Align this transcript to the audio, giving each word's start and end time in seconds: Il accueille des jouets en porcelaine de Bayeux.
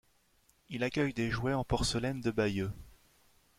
Il 0.69 0.83
accueille 0.83 1.13
des 1.13 1.29
jouets 1.29 1.53
en 1.53 1.63
porcelaine 1.63 2.21
de 2.21 2.31
Bayeux. 2.31 2.73